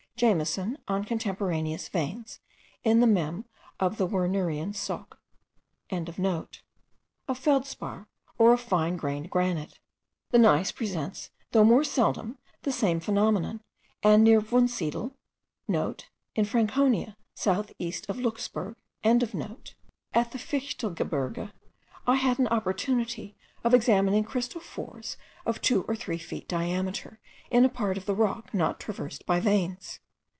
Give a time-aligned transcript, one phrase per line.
[0.17, 2.41] Jameson on Contemporaneous Veins,
[2.83, 3.45] in the Mem.
[3.79, 5.19] of the Wernerian Soc.)
[5.91, 9.79] of feldspar, or of fine grained granite.
[10.29, 13.61] The gneiss presents, though more seldom, the same phenomenon;
[14.03, 15.11] and near Wunsiedel,*
[15.45, 15.67] (*
[16.35, 21.49] In Franconia, south east of Luchsburg.) at the Fichtelgebirge,
[22.05, 27.65] I had an opportunity of examining crystal fours of two or three feet diameter, in
[27.65, 29.99] a part of the rock not traversed by veins.